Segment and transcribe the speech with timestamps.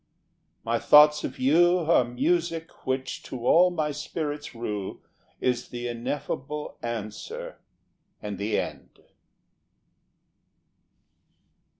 [0.63, 4.99] My thoughts of you Are music which to all my spirit's rue
[5.39, 7.59] Is the ineffable answer
[8.19, 9.01] and the end.